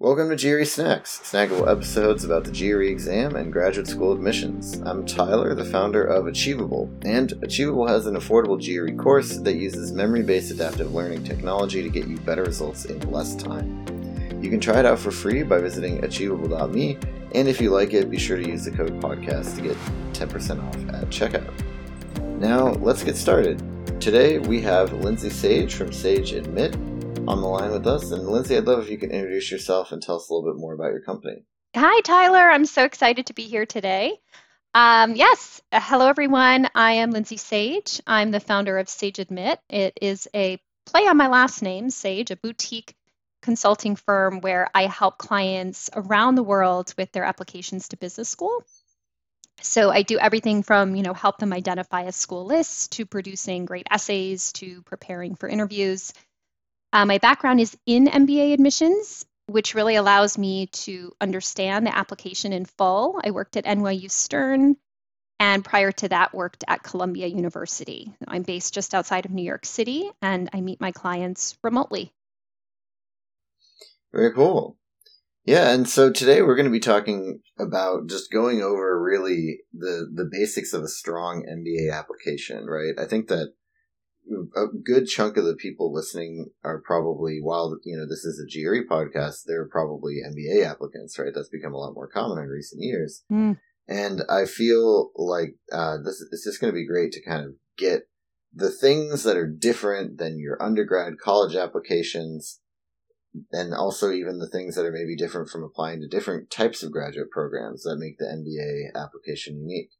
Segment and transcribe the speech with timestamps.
[0.00, 4.80] Welcome to GRE Snacks, snackable episodes about the GRE exam and graduate school admissions.
[4.86, 9.90] I'm Tyler, the founder of Achievable, and Achievable has an affordable GRE course that uses
[9.90, 13.84] memory based adaptive learning technology to get you better results in less time.
[14.40, 16.96] You can try it out for free by visiting achievable.me,
[17.34, 19.76] and if you like it, be sure to use the code podcast to get
[20.12, 21.52] 10% off at checkout.
[22.38, 23.60] Now, let's get started.
[24.00, 26.76] Today we have Lindsay Sage from Sage Admit
[27.28, 28.10] on the line with us.
[28.10, 30.58] And Lindsay, I'd love if you could introduce yourself and tell us a little bit
[30.58, 31.44] more about your company.
[31.76, 32.50] Hi, Tyler.
[32.50, 34.18] I'm so excited to be here today.
[34.72, 36.68] Um, yes, uh, hello everyone.
[36.74, 38.00] I am Lindsay Sage.
[38.06, 39.60] I'm the founder of Sage Admit.
[39.68, 42.94] It is a play on my last name, Sage, a boutique
[43.42, 48.64] consulting firm where I help clients around the world with their applications to business school.
[49.60, 53.64] So I do everything from, you know, help them identify a school list to producing
[53.64, 56.12] great essays to preparing for interviews
[56.92, 62.52] uh, my background is in MBA admissions, which really allows me to understand the application
[62.52, 63.20] in full.
[63.22, 64.76] I worked at NYU Stern,
[65.38, 68.12] and prior to that, worked at Columbia University.
[68.26, 72.12] I'm based just outside of New York City, and I meet my clients remotely.
[74.12, 74.78] Very cool.
[75.44, 80.06] Yeah, and so today we're going to be talking about just going over really the
[80.12, 82.92] the basics of a strong MBA application, right?
[82.98, 83.54] I think that
[84.56, 88.46] a good chunk of the people listening are probably while you know this is a
[88.46, 91.32] GRE podcast, they're probably MBA applicants, right?
[91.34, 93.58] That's become a lot more common in recent years, mm.
[93.86, 97.52] and I feel like uh, this is just going to be great to kind of
[97.76, 98.08] get
[98.52, 102.60] the things that are different than your undergrad college applications,
[103.52, 106.92] and also even the things that are maybe different from applying to different types of
[106.92, 109.90] graduate programs that make the MBA application unique.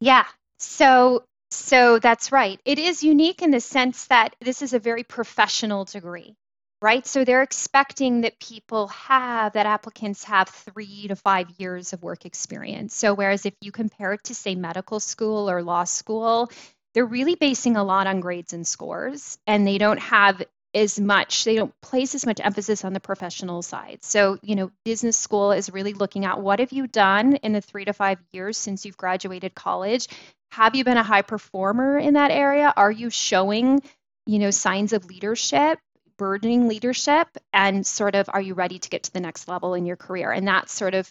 [0.00, 0.24] Yeah.
[0.58, 2.60] So so that's right.
[2.64, 6.34] It is unique in the sense that this is a very professional degree,
[6.80, 7.06] right?
[7.06, 12.24] So they're expecting that people have, that applicants have three to five years of work
[12.26, 12.94] experience.
[12.94, 16.50] So whereas if you compare it to, say, medical school or law school,
[16.94, 20.42] they're really basing a lot on grades and scores, and they don't have
[20.74, 24.70] as much they don't place as much emphasis on the professional side so you know
[24.84, 28.18] business school is really looking at what have you done in the three to five
[28.32, 30.08] years since you've graduated college
[30.52, 32.74] have you been a high performer in that area?
[32.76, 33.80] Are you showing,
[34.26, 35.78] you know, signs of leadership,
[36.18, 39.86] burdening leadership, and sort of are you ready to get to the next level in
[39.86, 40.30] your career?
[40.30, 41.10] And that's sort of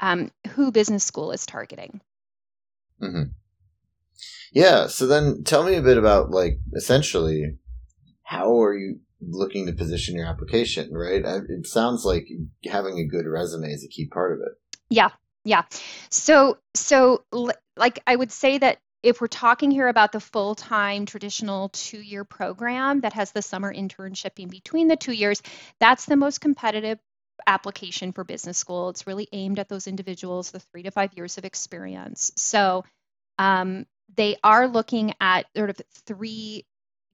[0.00, 2.00] um, who business school is targeting.
[3.02, 3.24] Mm-hmm.
[4.52, 4.86] Yeah.
[4.86, 7.58] So then tell me a bit about like essentially
[8.28, 11.24] how are you looking to position your application, right?
[11.24, 12.28] It sounds like
[12.70, 14.52] having a good resume is a key part of it.
[14.90, 15.08] Yeah.
[15.44, 15.62] Yeah.
[16.10, 17.24] So so
[17.74, 23.00] like I would say that if we're talking here about the full-time traditional two-year program
[23.00, 25.40] that has the summer internship in between the two years,
[25.80, 26.98] that's the most competitive
[27.46, 28.90] application for business school.
[28.90, 32.30] It's really aimed at those individuals, the three to five years of experience.
[32.36, 32.84] So
[33.38, 33.86] um,
[34.16, 36.66] they are looking at sort of three,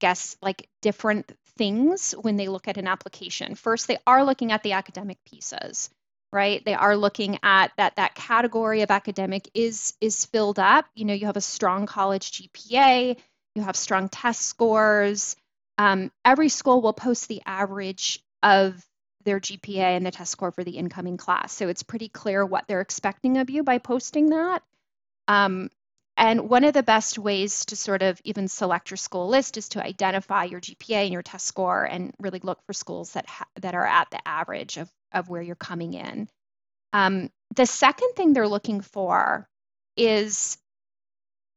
[0.05, 3.55] guess, like different things when they look at an application.
[3.55, 5.91] First, they are looking at the academic pieces
[6.33, 6.65] right?
[6.65, 10.85] They are looking at that that category of academic is is filled up.
[10.97, 13.17] You know you have a strong college gpa
[13.55, 15.37] you have strong test scores.
[15.79, 18.85] Um, every school will post the average of
[19.25, 21.53] their gpa and the test score for the incoming class.
[21.53, 24.63] So it's pretty clear what they're expecting of you by posting that.
[25.29, 25.71] Um,
[26.17, 29.69] and one of the best ways to sort of even select your school list is
[29.71, 33.49] to identify your GPA and your test score and really look for schools that ha-
[33.61, 36.29] that are at the average of of where you're coming in.
[36.93, 39.49] Um, the second thing they're looking for
[39.97, 40.57] is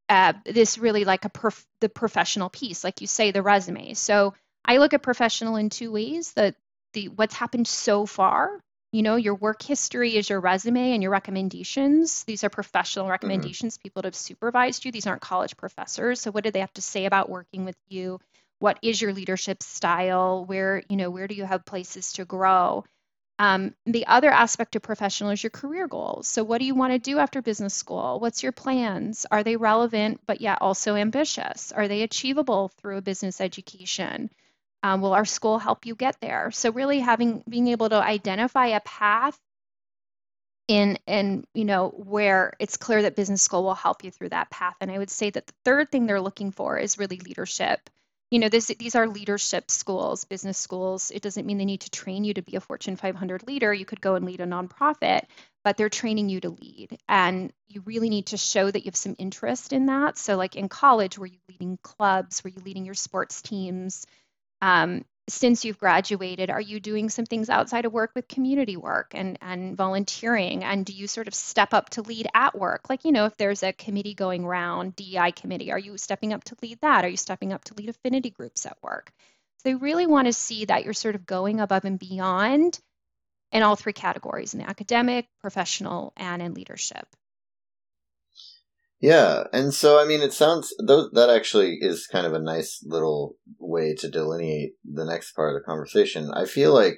[0.09, 3.93] uh, this really like a prof- the professional piece, like you say, the resume.
[3.93, 4.33] So
[4.65, 6.55] I look at professional in two ways: the
[6.93, 8.59] the what's happened so far.
[8.91, 12.23] You know, your work history is your resume and your recommendations.
[12.23, 13.11] These are professional mm-hmm.
[13.11, 13.81] recommendations, mm-hmm.
[13.83, 14.91] people that have supervised you.
[14.91, 16.21] These aren't college professors.
[16.21, 18.19] So what do they have to say about working with you?
[18.59, 20.45] What is your leadership style?
[20.45, 22.85] Where, you know, where do you have places to grow?
[23.39, 26.27] Um, the other aspect of professional is your career goals.
[26.27, 28.19] So, what do you want to do after business school?
[28.19, 29.27] What's your plans?
[29.29, 31.71] Are they relevant but yet also ambitious?
[31.71, 34.31] Are they achievable through a business education?
[34.83, 36.51] Um, will our school help you get there?
[36.51, 39.37] So, really having being able to identify a path
[40.67, 44.49] in and you know where it's clear that business school will help you through that
[44.49, 44.75] path.
[44.81, 47.89] And I would say that the third thing they're looking for is really leadership.
[48.29, 51.11] You know this, these are leadership schools business schools.
[51.11, 53.73] It doesn't mean they need to train you to be a fortune 500 leader.
[53.73, 55.23] You could go and lead a nonprofit
[55.67, 56.97] but they're training you to lead.
[57.09, 60.17] And you really need to show that you have some interest in that.
[60.17, 62.41] So like in college were you leading clubs?
[62.41, 64.07] Were you leading your sports teams
[64.61, 69.11] um, since you've graduated are you doing some things outside of work with community work
[69.13, 70.63] and and volunteering?
[70.63, 72.89] And do you sort of step up to lead at work?
[72.89, 76.43] Like you know if there's a committee going around dei committee are you stepping up
[76.45, 77.03] to lead that?
[77.03, 79.11] Are you stepping up to lead affinity groups at work?
[79.57, 82.79] So they really want to see that you're sort of going above and beyond
[83.51, 87.07] in all three categories in academic professional and in leadership
[88.99, 93.35] yeah, and so I mean, it sounds that actually is kind of a nice little
[93.59, 96.31] way to delineate the next part of the conversation.
[96.33, 96.97] I feel like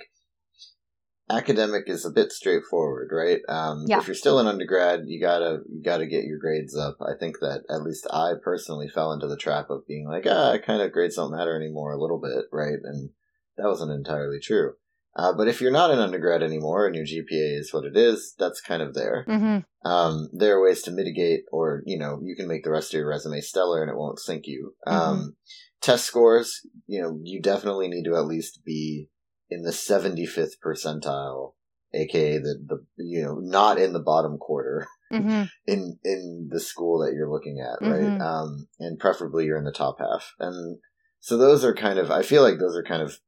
[1.30, 3.42] academic is a bit straightforward, right?
[3.48, 4.00] Um, yeah.
[4.00, 6.98] If you're still an undergrad, you gotta you gotta get your grades up.
[7.02, 10.58] I think that at least I personally fell into the trap of being like, ah,
[10.66, 12.80] kind of grades don't matter anymore a little bit, right?
[12.82, 13.10] And
[13.58, 14.74] that wasn't entirely true.
[15.16, 18.36] Uh, but if you're not an undergrad anymore and your GPA is what it is,
[18.38, 19.26] that's kind of there.
[19.28, 19.90] Mm-hmm.
[19.90, 23.00] Um, there are ways to mitigate, or you know, you can make the rest of
[23.00, 24.76] your resume stellar and it won't sink you.
[24.88, 24.98] Mm-hmm.
[24.98, 25.36] Um,
[25.82, 29.10] test scores, you know, you definitely need to at least be
[29.50, 31.54] in the 75th percentile,
[31.94, 34.88] aka the the you know not in the bottom quarter.
[35.12, 35.46] Mm-hmm.
[35.66, 38.00] in in the school that you're looking at, right?
[38.00, 38.22] Mm-hmm.
[38.22, 40.36] Um, and preferably you're in the top half.
[40.38, 40.78] And
[41.20, 43.20] so those are kind of I feel like those are kind of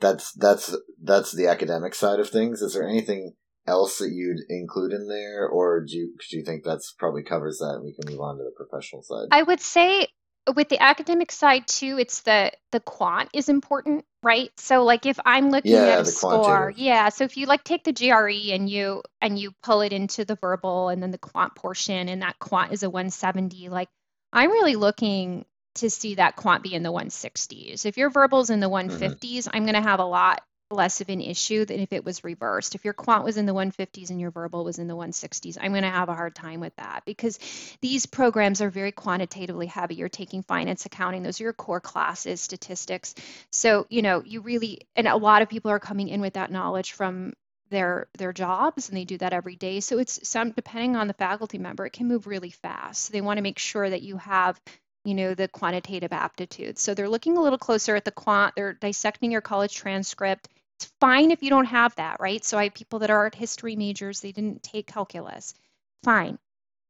[0.00, 2.62] that's that's that's the academic side of things.
[2.62, 3.34] Is there anything
[3.66, 7.58] else that you'd include in there, or do you do you think that's probably covers
[7.58, 9.28] that, and we can move on to the professional side?
[9.30, 10.08] I would say
[10.54, 14.50] with the academic side too, it's the the quant is important, right?
[14.58, 17.08] So like if I'm looking yeah, at a score, yeah.
[17.08, 20.36] So if you like take the GRE and you and you pull it into the
[20.36, 23.88] verbal and then the quant portion, and that quant is a 170, like
[24.32, 25.46] I'm really looking
[25.76, 27.86] to see that quant be in the 160s.
[27.86, 29.56] If your verbal's in the 150s, mm-hmm.
[29.56, 32.74] I'm going to have a lot less of an issue than if it was reversed.
[32.74, 35.70] If your quant was in the 150s and your verbal was in the 160s, I'm
[35.70, 37.38] going to have a hard time with that because
[37.80, 39.94] these programs are very quantitatively heavy.
[39.94, 43.14] You're taking finance, accounting, those are your core classes, statistics.
[43.52, 46.50] So, you know, you really, and a lot of people are coming in with that
[46.50, 47.32] knowledge from
[47.68, 51.14] their their jobs and they do that every day so it's some depending on the
[51.14, 54.16] faculty member it can move really fast so they want to make sure that you
[54.16, 54.60] have
[55.06, 56.78] you know, the quantitative aptitude.
[56.78, 60.48] So they're looking a little closer at the quant, they're dissecting your college transcript.
[60.78, 62.44] It's fine if you don't have that, right?
[62.44, 65.54] So I have people that are art history majors, they didn't take calculus.
[66.02, 66.38] Fine.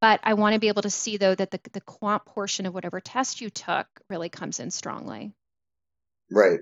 [0.00, 2.74] But I want to be able to see though that the, the quant portion of
[2.74, 5.32] whatever test you took really comes in strongly.
[6.30, 6.60] Right.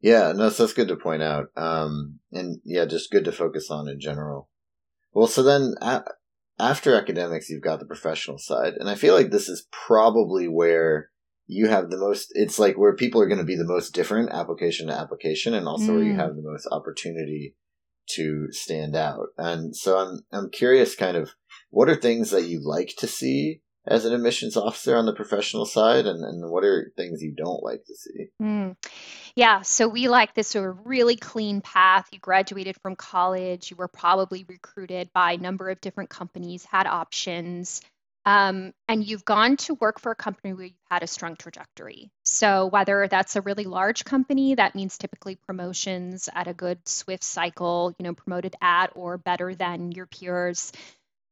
[0.00, 1.46] Yeah, no, so that's good to point out.
[1.56, 4.48] Um, and yeah, just good to focus on in general.
[5.12, 5.74] Well, so then
[6.58, 8.74] after academics, you've got the professional side.
[8.74, 11.10] And I feel like this is probably where
[11.46, 14.30] you have the most, it's like where people are going to be the most different
[14.32, 15.94] application to application and also mm.
[15.94, 16.18] where you mm.
[16.18, 17.54] have the most opportunity
[18.08, 19.28] to stand out.
[19.36, 21.34] And so I'm, I'm curious kind of
[21.70, 25.64] what are things that you like to see as an admissions officer on the professional
[25.64, 28.76] side and, and what are things you don't like to see mm.
[29.34, 33.76] yeah so we like this sort of really clean path you graduated from college you
[33.76, 37.80] were probably recruited by a number of different companies had options
[38.26, 42.10] um, and you've gone to work for a company where you've had a strong trajectory.
[42.24, 47.22] So, whether that's a really large company, that means typically promotions at a good swift
[47.22, 50.72] cycle, you know, promoted at or better than your peers.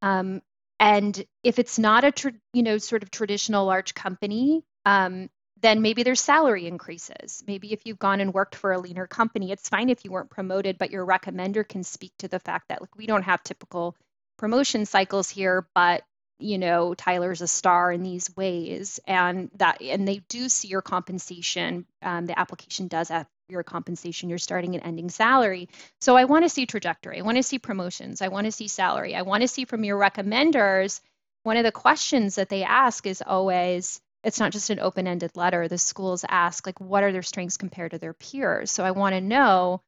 [0.02, 0.40] Um,
[0.84, 5.30] and if it's not a tra- you know sort of traditional large company um,
[5.62, 7.42] then maybe there's salary increases.
[7.46, 10.30] Maybe if you've gone and worked for a leaner company it's fine if you weren't
[10.30, 13.96] promoted but your recommender can speak to the fact that like we don't have typical
[14.36, 16.02] promotion cycles here but
[16.38, 19.00] you know tyler's a star in these ways.
[19.06, 24.28] And that and they do see your compensation um, the application does have your compensation.
[24.28, 25.68] Your starting and ending salary.
[26.00, 27.18] So i want to see trajectory.
[27.18, 28.22] I want to see promotions.
[28.22, 29.14] I want to see salary.
[29.14, 31.00] I want to see from your recommenders
[31.42, 35.68] one of the questions that they ask is always it's not just an open-ended letter.
[35.68, 38.70] The schools ask like what are their strengths compared to their peers?
[38.70, 39.82] So i want to know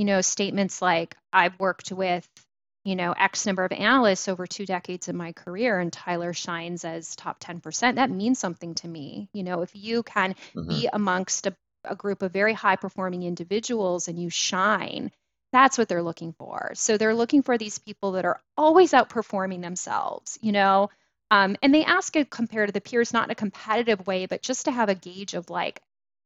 [0.00, 2.26] you know statements like i've worked with
[2.84, 6.84] you know, X number of analysts over two decades in my career and Tyler shines
[6.84, 9.28] as top 10%, that means something to me.
[9.32, 10.68] You know, if you can mm-hmm.
[10.68, 15.10] be amongst a, a group of very high performing individuals and you shine,
[15.52, 16.72] that's what they're looking for.
[16.74, 20.90] So they're looking for these people that are always outperforming themselves, you know.
[21.30, 24.42] Um, and they ask it compared to the peers, not in a competitive way, but
[24.42, 25.80] just to have a gauge of like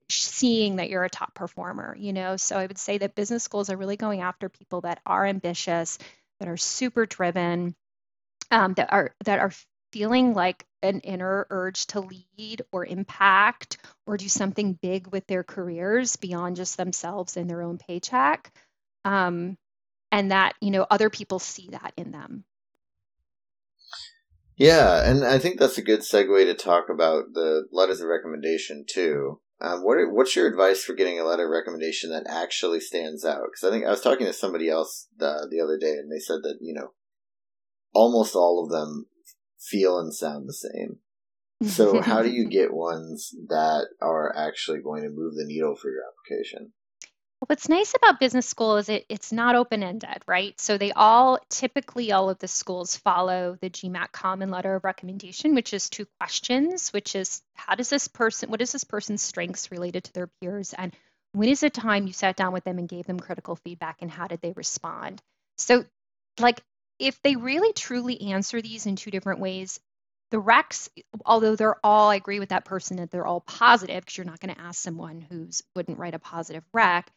[0.09, 2.37] seeing that you're a top performer, you know.
[2.37, 5.99] So I would say that business schools are really going after people that are ambitious,
[6.41, 7.75] that are super driven,
[8.51, 9.53] um, that are that are
[9.93, 15.45] feeling like an inner urge to lead or impact or do something big with their
[15.45, 18.53] careers beyond just themselves and their own paycheck.
[19.05, 19.57] Um,
[20.11, 22.45] and that you know other people see that in them.
[24.57, 28.85] Yeah and i think that's a good segue to talk about the letters of recommendation
[28.89, 32.81] too Um, what are, what's your advice for getting a letter of recommendation that actually
[32.81, 33.45] stands out?
[33.47, 36.19] Because I think I was talking to somebody else the, the other day, and they
[36.19, 36.93] said that you know
[37.95, 39.07] almost all of them
[39.59, 40.99] feel and sound the same.
[41.67, 45.91] So how do you get ones that are actually going to move the needle for
[45.91, 46.73] your application?
[47.47, 50.59] What's nice about business school is it it's not open ended, right?
[50.59, 55.55] So they all typically all of the schools follow the GMAC common letter of recommendation,
[55.55, 59.71] which is two questions, which is how does this person what is this person's strengths
[59.71, 60.95] related to their peers and
[61.33, 64.11] when is the time you sat down with them and gave them critical feedback and
[64.11, 65.21] how did they respond?
[65.59, 65.85] So
[66.39, 66.61] like
[66.99, 69.81] if they really truly answer these in two different ways,
[70.31, 70.89] the recs,
[71.27, 74.41] although they're all, I agree with that person that they're all positive, because you're not
[74.41, 77.11] going to ask someone who's wouldn't write a positive rec,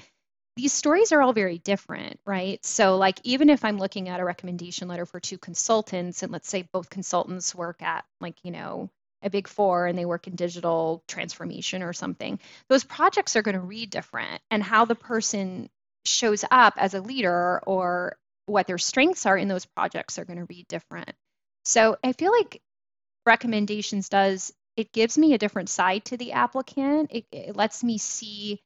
[0.58, 2.64] these stories are all very different, right?
[2.66, 6.50] So, like, even if I'm looking at a recommendation letter for two consultants, and let's
[6.50, 8.90] say both consultants work at, like, you know,
[9.22, 13.56] a big four and they work in digital transformation or something, those projects are going
[13.56, 14.42] to read different.
[14.50, 15.70] And how the person
[16.06, 20.40] shows up as a leader or what their strengths are in those projects are going
[20.40, 21.14] to read different.
[21.66, 22.62] So, I feel like
[23.28, 27.12] recommendations does it gives me a different side to the applicant.
[27.12, 28.60] It, it lets me see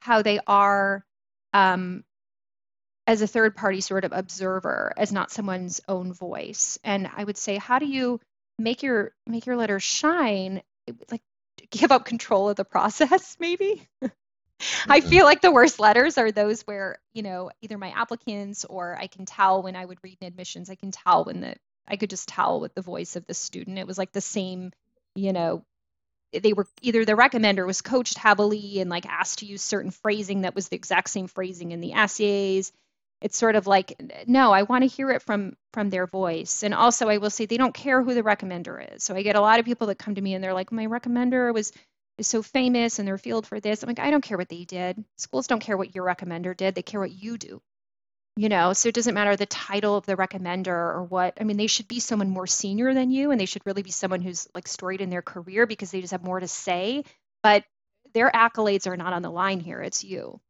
[0.00, 1.04] how they are
[1.54, 2.04] um,
[3.06, 6.78] as a third party sort of observer, as not someone's own voice.
[6.84, 8.20] And I would say, how do you
[8.58, 10.62] make your make your letter shine?
[11.10, 11.22] Like
[11.70, 13.88] give up control of the process, maybe.
[14.88, 18.96] I feel like the worst letters are those where, you know, either my applicants or
[18.98, 21.56] I can tell when I would read in admissions, I can tell when the
[21.86, 23.78] I could just tell with the voice of the student.
[23.78, 24.72] It was like the same,
[25.14, 25.64] you know,
[26.42, 30.42] they were either the recommender was coached heavily and like asked to use certain phrasing
[30.42, 32.72] that was the exact same phrasing in the essays.
[33.20, 36.62] It's sort of like no i want to hear it from from their voice.
[36.62, 39.02] And also i will say they don't care who the recommender is.
[39.02, 40.86] So i get a lot of people that come to me and they're like my
[40.86, 41.72] recommender was
[42.16, 43.82] is so famous in their field for this.
[43.82, 45.04] I'm like i don't care what they did.
[45.16, 46.74] Schools don't care what your recommender did.
[46.74, 47.62] They care what you do
[48.36, 51.56] you know so it doesn't matter the title of the recommender or what i mean
[51.56, 54.48] they should be someone more senior than you and they should really be someone who's
[54.54, 57.04] like storied in their career because they just have more to say
[57.42, 57.64] but
[58.12, 60.40] their accolades are not on the line here it's you.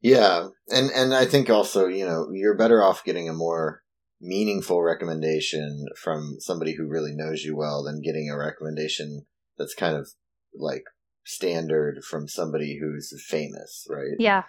[0.00, 3.82] Yeah and and i think also you know you're better off getting a more
[4.20, 9.26] meaningful recommendation from somebody who really knows you well than getting a recommendation
[9.58, 10.10] that's kind of
[10.54, 10.84] like
[11.24, 14.16] standard from somebody who's famous right?
[14.18, 14.44] Yeah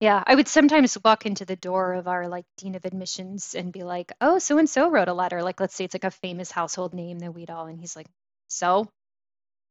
[0.00, 3.72] yeah, I would sometimes walk into the door of our like dean of admissions and
[3.72, 6.10] be like, "Oh, so and so wrote a letter." Like, let's say it's like a
[6.10, 8.08] famous household name that we'd all, and he's like,
[8.48, 8.88] "So."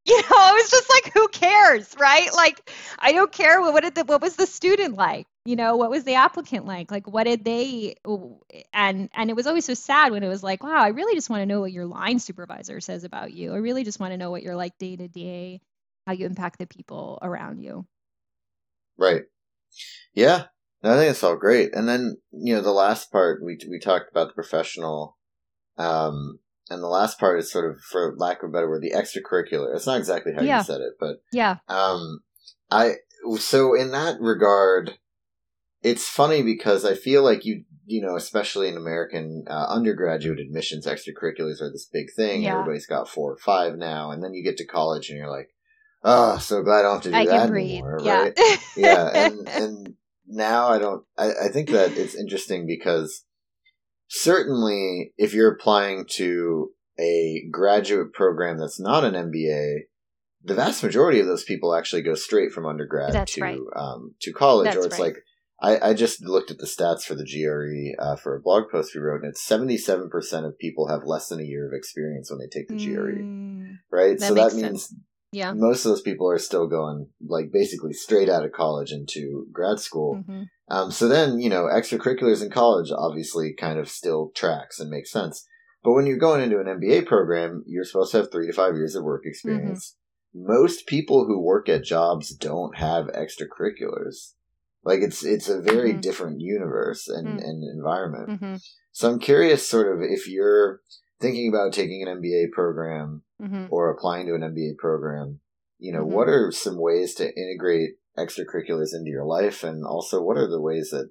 [0.06, 2.32] You know, I was just like, who cares, right?
[2.34, 3.60] Like, I don't care.
[3.62, 5.26] What, did the what was the student like?
[5.46, 6.90] You know, what was the applicant like?
[6.90, 7.96] Like, what did they?
[8.72, 11.30] And and it was always so sad when it was like, wow, I really just
[11.30, 13.54] want to know what your line supervisor says about you.
[13.54, 15.60] I really just want to know what you're like day to day,
[16.06, 17.86] how you impact the people around you.
[18.96, 19.24] Right.
[20.12, 20.44] Yeah,
[20.82, 21.74] I think it's all great.
[21.74, 25.16] And then you know the last part we we talked about the professional,
[25.78, 26.38] um,
[26.70, 29.74] and the last part is sort of, for lack of a better word, the extracurricular.
[29.74, 30.58] It's not exactly how yeah.
[30.58, 31.56] you said it, but yeah.
[31.68, 32.20] Um,
[32.70, 32.94] I
[33.38, 34.98] so in that regard,
[35.82, 40.86] it's funny because I feel like you you know, especially in American uh, undergraduate admissions,
[40.86, 42.42] extracurriculars are this big thing.
[42.42, 42.52] Yeah.
[42.52, 45.53] Everybody's got four or five now, and then you get to college and you're like,
[46.04, 47.98] oh, so glad I don't have to do I that anymore.
[48.02, 48.22] Yeah.
[48.22, 48.58] Right?
[48.76, 49.10] yeah.
[49.26, 49.94] And, and
[50.26, 53.24] now I don't, I, I think that it's interesting because
[54.08, 59.80] certainly if you're applying to a graduate program that's not an MBA,
[60.44, 63.58] the vast majority of those people actually go straight from undergrad that's to right.
[63.74, 65.14] um, to college, that's or it's right.
[65.14, 65.16] like
[65.60, 68.94] I, I, just looked at the stats for the GRE uh, for a blog post
[68.94, 71.72] we wrote, and it's seventy seven percent of people have less than a year of
[71.72, 74.18] experience when they take the GRE, mm, right?
[74.18, 74.94] That so that means sense.
[75.34, 75.52] Yeah.
[75.52, 79.80] Most of those people are still going like basically straight out of college into grad
[79.80, 80.16] school.
[80.16, 80.42] Mm-hmm.
[80.68, 85.10] Um, so then, you know, extracurriculars in college obviously kind of still tracks and makes
[85.10, 85.46] sense.
[85.82, 88.74] But when you're going into an MBA program, you're supposed to have three to five
[88.74, 89.96] years of work experience.
[90.34, 90.52] Mm-hmm.
[90.52, 94.32] Most people who work at jobs don't have extracurriculars.
[94.82, 96.00] Like it's it's a very mm-hmm.
[96.00, 97.38] different universe and, mm-hmm.
[97.38, 98.28] and environment.
[98.30, 98.56] Mm-hmm.
[98.92, 100.80] So I'm curious, sort of, if you're
[101.24, 103.66] thinking about taking an MBA program mm-hmm.
[103.70, 105.40] or applying to an MBA program,
[105.78, 106.12] you know, mm-hmm.
[106.12, 109.64] what are some ways to integrate extracurriculars into your life?
[109.64, 111.10] And also, what are the ways that,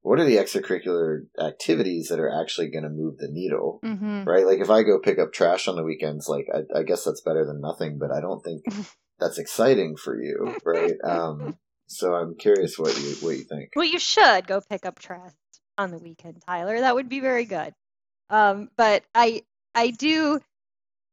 [0.00, 3.78] what are the extracurricular activities that are actually going to move the needle?
[3.84, 4.24] Mm-hmm.
[4.24, 4.44] Right?
[4.44, 7.20] Like if I go pick up trash on the weekends, like I, I guess that's
[7.20, 8.64] better than nothing, but I don't think
[9.20, 10.56] that's exciting for you.
[10.64, 10.96] Right.
[11.04, 13.70] Um, so I'm curious what you, what you think.
[13.76, 15.32] Well, you should go pick up trash
[15.78, 16.80] on the weekend, Tyler.
[16.80, 17.74] That would be very good.
[18.30, 19.42] Um, but I,
[19.74, 20.40] I do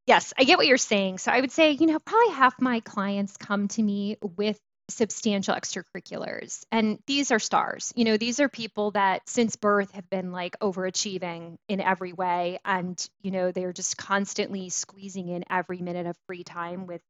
[0.10, 1.20] yes, I get what you're saying.
[1.20, 5.54] So I would say, you know, probably half my clients come to me with substantial
[5.54, 6.64] extracurriculars.
[6.72, 7.94] And these are stars.
[7.96, 12.58] You know, these are people that since birth have been like overachieving in every way.
[12.66, 17.02] And, you know, they're just constantly squeezing in every minute of free time with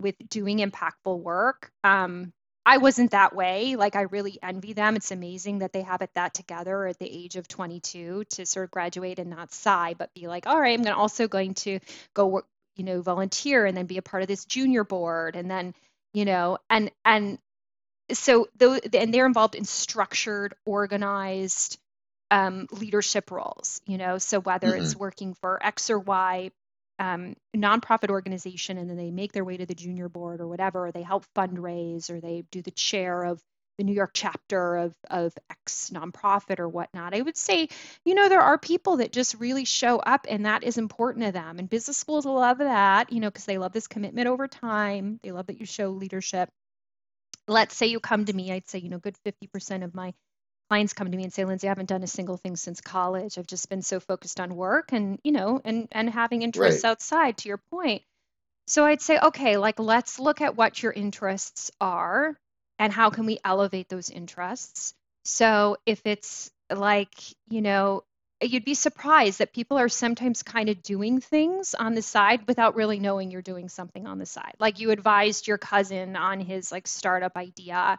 [0.00, 1.70] with doing impactful work.
[1.84, 2.32] Um,
[2.68, 3.76] I wasn't that way.
[3.76, 4.94] Like I really envy them.
[4.94, 8.64] It's amazing that they have it that together at the age of 22 to sort
[8.64, 11.80] of graduate and not sigh, but be like, all right, I'm also going to
[12.12, 12.46] go work,
[12.76, 15.74] you know, volunteer and then be a part of this junior board and then
[16.12, 17.38] you know and and
[18.12, 21.78] so though and they're involved in structured organized
[22.30, 24.82] um, leadership roles you know so whether mm-hmm.
[24.82, 26.50] it's working for x or y
[26.98, 30.86] um, nonprofit organization and then they make their way to the junior board or whatever
[30.86, 33.40] or they help fundraise or they do the chair of
[33.78, 37.14] the New York chapter of, of X nonprofit or whatnot.
[37.14, 37.68] I would say,
[38.04, 41.32] you know, there are people that just really show up and that is important to
[41.32, 41.60] them.
[41.60, 45.20] And business schools love that, you know, because they love this commitment over time.
[45.22, 46.50] They love that you show leadership.
[47.46, 50.12] Let's say you come to me, I'd say, you know, good 50% of my
[50.68, 53.38] clients come to me and say, Lindsay, I haven't done a single thing since college.
[53.38, 56.90] I've just been so focused on work and, you know, and and having interests right.
[56.90, 58.02] outside to your point.
[58.66, 62.38] So I'd say, okay, like let's look at what your interests are
[62.78, 64.94] and how can we elevate those interests
[65.24, 67.12] so if it's like
[67.48, 68.02] you know
[68.40, 72.76] you'd be surprised that people are sometimes kind of doing things on the side without
[72.76, 76.70] really knowing you're doing something on the side like you advised your cousin on his
[76.70, 77.98] like startup idea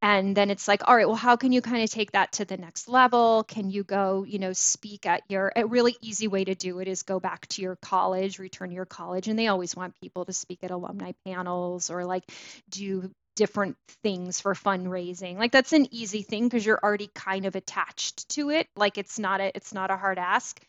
[0.00, 2.44] and then it's like all right well how can you kind of take that to
[2.44, 6.44] the next level can you go you know speak at your a really easy way
[6.44, 9.48] to do it is go back to your college return to your college and they
[9.48, 12.24] always want people to speak at alumni panels or like
[12.70, 15.38] do different things for fundraising.
[15.38, 18.66] Like that's an easy thing because you're already kind of attached to it.
[18.74, 20.60] Like it's not a it's not a hard ask.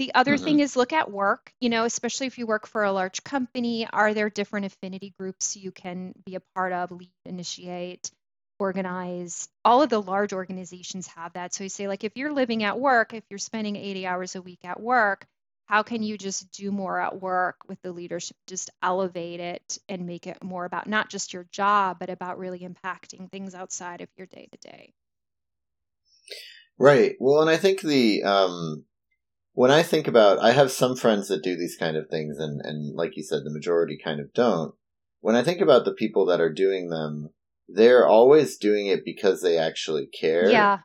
[0.00, 0.44] The other mm-hmm.
[0.44, 3.88] thing is look at work, you know, especially if you work for a large company,
[3.90, 8.10] are there different affinity groups you can be a part of, lead, initiate,
[8.58, 9.48] organize?
[9.64, 11.54] All of the large organizations have that.
[11.54, 14.42] So you say like if you're living at work, if you're spending 80 hours a
[14.42, 15.26] week at work,
[15.66, 20.06] how can you just do more at work with the leadership just elevate it and
[20.06, 24.08] make it more about not just your job but about really impacting things outside of
[24.16, 24.92] your day to day
[26.78, 28.84] right well and i think the um
[29.52, 32.60] when i think about i have some friends that do these kind of things and
[32.64, 34.74] and like you said the majority kind of don't
[35.20, 37.30] when i think about the people that are doing them
[37.68, 40.78] they're always doing it because they actually care yeah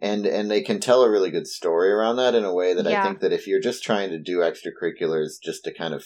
[0.00, 2.86] and and they can tell a really good story around that in a way that
[2.86, 3.00] yeah.
[3.00, 6.04] I think that if you're just trying to do extracurriculars just to kind of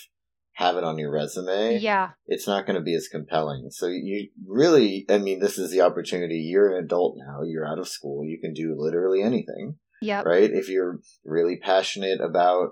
[0.55, 3.68] have it on your resume, yeah, it's not going to be as compelling.
[3.70, 6.37] So you really, I mean, this is the opportunity.
[6.37, 7.42] You're an adult now.
[7.42, 8.25] You're out of school.
[8.25, 9.77] You can do literally anything.
[10.01, 10.22] Yeah.
[10.22, 10.51] Right.
[10.51, 12.70] If you're really passionate about,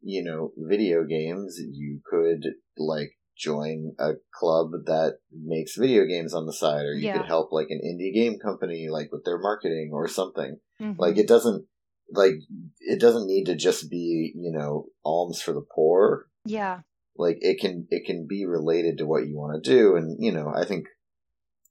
[0.00, 2.44] you know, video games, you could
[2.78, 7.16] like join a club that makes video games on the side, or you yeah.
[7.16, 10.58] could help like an indie game company, like with their marketing or something.
[10.80, 11.00] Mm-hmm.
[11.00, 11.66] Like it doesn't
[12.10, 12.34] like
[12.80, 16.26] it doesn't need to just be you know alms for the poor.
[16.44, 16.80] Yeah.
[17.16, 20.32] Like it can it can be related to what you want to do, and you
[20.32, 20.86] know I think.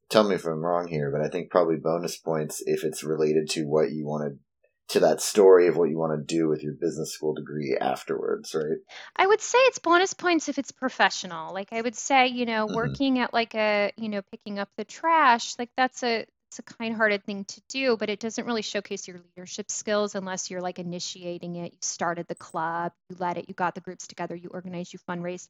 [0.10, 3.50] Tell me if I'm wrong here, but I think probably bonus points if it's related
[3.52, 4.38] to what you want to
[4.90, 8.54] to that story of what you want to do with your business school degree afterwards,
[8.54, 8.78] right?
[9.16, 11.54] I would say it's bonus points if it's professional.
[11.54, 12.76] Like I would say, you know, mm-hmm.
[12.76, 16.64] working at like a, you know, picking up the trash, like that's a it's a
[16.64, 20.78] kind-hearted thing to do, but it doesn't really showcase your leadership skills unless you're like
[20.78, 21.72] initiating it.
[21.72, 25.00] You started the club, you led it, you got the groups together, you organized, you
[25.10, 25.48] fundraised.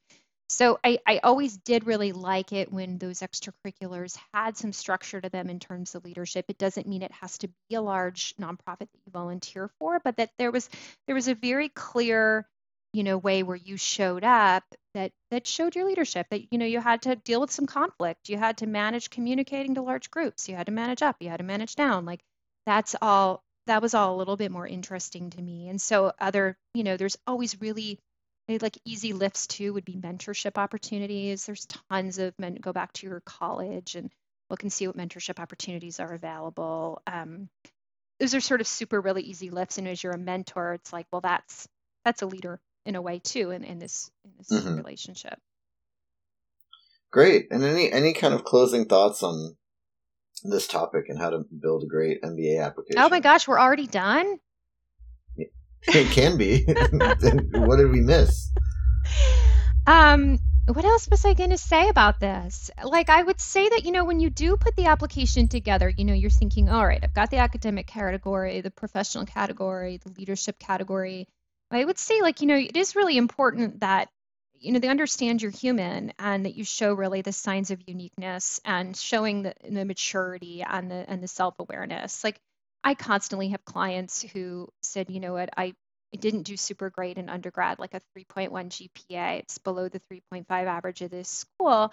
[0.54, 5.28] So I, I always did really like it when those extracurriculars had some structure to
[5.28, 6.46] them in terms of leadership.
[6.48, 10.18] It doesn't mean it has to be a large nonprofit that you volunteer for, but
[10.18, 10.70] that there was
[11.08, 12.48] there was a very clear,
[12.94, 14.64] you know, way where you showed up
[14.94, 16.28] that that showed your leadership.
[16.30, 18.30] That you know you had to deal with some conflict.
[18.30, 20.48] You had to manage communicating to large groups.
[20.48, 21.16] You had to manage up.
[21.20, 22.06] You had to manage down.
[22.06, 22.22] Like
[22.68, 23.42] that's all.
[23.66, 25.70] That was all a little bit more interesting to me.
[25.70, 27.98] And so other, you know, there's always really
[28.50, 31.46] like easy lifts too would be mentorship opportunities.
[31.46, 32.56] There's tons of men.
[32.56, 34.12] Go back to your college and
[34.50, 37.02] look and see what mentorship opportunities are available.
[37.08, 37.50] Um,
[38.20, 41.08] those are sort of super really easy lifts, and as you're a mentor, it's like,
[41.12, 41.68] well, that's
[42.06, 44.76] that's a leader in a way too, in, in this in this mm-hmm.
[44.76, 45.40] relationship.
[47.12, 47.48] Great.
[47.52, 49.56] And any any kind of closing thoughts on
[50.44, 53.00] this topic and how to build a great MBA application?
[53.00, 54.40] Oh my gosh, we're already done.
[55.88, 56.64] It can be.
[57.60, 58.52] what did we miss?
[59.86, 62.72] Um, what else was I going to say about this?
[62.84, 66.06] Like, I would say that, you know, when you do put the application together, you
[66.06, 70.58] know, you're thinking, all right, I've got the academic category, the professional category, the leadership
[70.60, 71.28] category.
[71.70, 74.10] I would say, like, you know, it is really important that
[74.64, 78.62] you know they understand you're human and that you show really the signs of uniqueness
[78.64, 82.40] and showing the, the maturity and the and the self-awareness like
[82.84, 85.74] i constantly have clients who said you know what i
[86.14, 89.40] I didn't do super great in undergrad, like a 3.1 GPA.
[89.40, 91.92] It's below the 3.5 average of this school.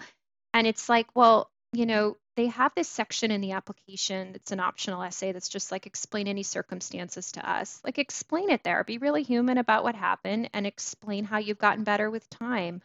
[0.53, 4.59] And it's like, well, you know, they have this section in the application that's an
[4.59, 7.79] optional essay that's just like explain any circumstances to us.
[7.83, 8.83] Like explain it there.
[8.83, 12.81] Be really human about what happened and explain how you've gotten better with time.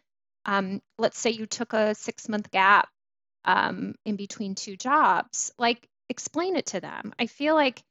[0.47, 2.89] Um, let's say you took a six month gap
[3.45, 5.53] um, in between two jobs.
[5.59, 7.13] Like explain it to them.
[7.19, 7.83] I feel like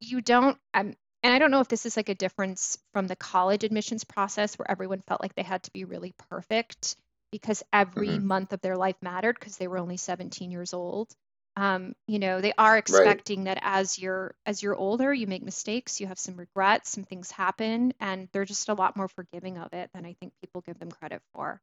[0.00, 0.58] you don't.
[0.74, 4.04] Um, and I don't know if this is like a difference from the college admissions
[4.04, 6.96] process where everyone felt like they had to be really perfect
[7.30, 8.26] because every mm-hmm.
[8.26, 11.10] month of their life mattered because they were only 17 years old.
[11.56, 13.56] Um, you know, they are expecting right.
[13.56, 17.30] that as you're as you're older, you make mistakes, you have some regrets, some things
[17.30, 20.78] happen, and they're just a lot more forgiving of it than I think people give
[20.78, 21.60] them credit for.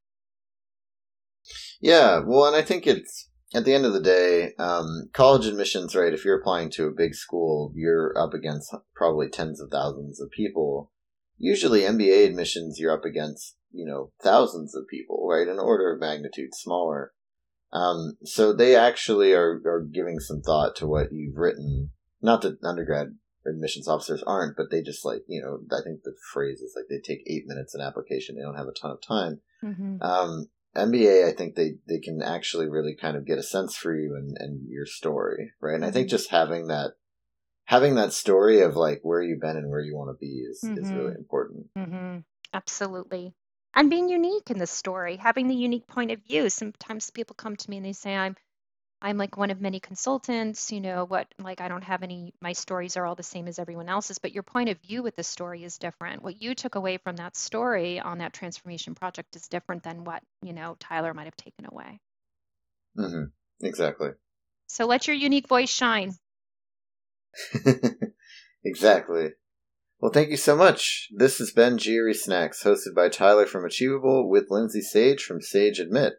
[1.79, 5.95] Yeah, well, and I think it's at the end of the day, um, college admissions,
[5.95, 6.13] right?
[6.13, 10.29] If you're applying to a big school, you're up against probably tens of thousands of
[10.31, 10.91] people.
[11.37, 15.47] Usually, MBA admissions, you're up against you know thousands of people, right?
[15.47, 17.13] An order of magnitude smaller.
[17.71, 21.91] Um, so they actually are are giving some thought to what you've written.
[22.21, 26.15] Not that undergrad admissions officers aren't, but they just like you know I think the
[26.33, 28.35] phrase is like they take eight minutes an application.
[28.35, 29.39] They don't have a ton of time.
[29.63, 30.01] Mm-hmm.
[30.01, 30.47] Um,
[30.77, 34.15] MBA, I think they, they can actually really kind of get a sense for you
[34.15, 35.75] and, and your story, right?
[35.75, 36.15] And I think mm-hmm.
[36.15, 36.91] just having that
[37.65, 40.61] having that story of like where you've been and where you want to be is,
[40.63, 40.83] mm-hmm.
[40.83, 41.65] is really important.
[41.77, 42.19] Mm-hmm.
[42.53, 43.33] Absolutely
[43.77, 46.49] and being unique in the story, having the unique point of view.
[46.49, 48.35] Sometimes people come to me and they say, I'm
[49.01, 52.53] I'm like one of many consultants, you know, what like I don't have any my
[52.53, 55.23] stories are all the same as everyone else's, but your point of view with the
[55.23, 56.23] story is different.
[56.23, 60.23] What you took away from that story on that transformation project is different than what,
[60.41, 61.99] you know, Tyler might have taken away.
[62.97, 63.65] Mm-hmm.
[63.65, 64.09] Exactly.
[64.67, 66.13] So let your unique voice shine.
[68.65, 69.29] exactly.
[69.99, 71.09] Well, thank you so much.
[71.15, 75.79] This has been GRE Snacks, hosted by Tyler from Achievable with Lindsay Sage from Sage
[75.79, 76.13] Admit.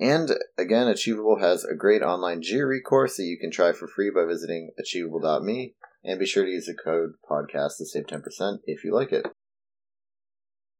[0.00, 4.10] And again, Achievable has a great online GRE course that you can try for free
[4.10, 5.74] by visiting achievable.me.
[6.02, 9.26] And be sure to use the code podcast to save 10% if you like it.